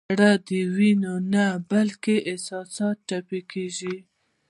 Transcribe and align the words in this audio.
زړه 0.13 0.31
د 0.47 0.49
وینې 0.75 1.13
نه 1.33 1.45
بلکې 1.69 2.15
احساساتو 2.29 3.01
تپېږي. 3.07 3.95